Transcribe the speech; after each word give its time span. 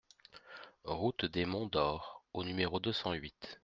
Route 0.85 1.25
des 1.25 1.45
Monts 1.45 1.67
d'Or 1.69 2.23
au 2.33 2.43
numéro 2.43 2.79
deux 2.79 2.91
cent 2.91 3.13
huit 3.13 3.59